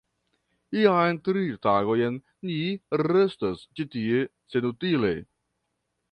[0.75, 2.17] Jam tri tagojn
[2.51, 2.55] ni
[3.01, 4.23] restas ĉi tie
[4.55, 5.13] senutile!